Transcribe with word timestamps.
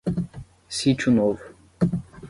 Sítio 0.67 1.11
Novo 1.11 1.45